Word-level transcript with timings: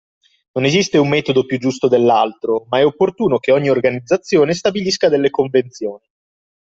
Non 0.53 0.63
esiste 0.69 0.97
un 0.97 1.07
metodo 1.09 1.45
più 1.45 1.59
giusto 1.59 1.87
dell’altro, 1.87 2.65
ma 2.69 2.79
è 2.79 2.83
opportuno 2.87 3.37
che 3.37 3.51
ogni 3.51 3.69
organizzazione 3.69 4.55
stabilisca 4.55 5.09
delle 5.09 5.29
convenzioni 5.29 6.07